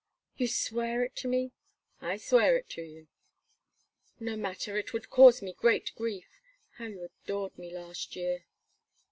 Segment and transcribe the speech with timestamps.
[0.35, 1.51] "You swear it to me?"
[2.01, 3.07] "I swear it to you."
[4.19, 6.39] "No matter, it would cause me great grief.
[6.79, 8.45] How you adored me last year!"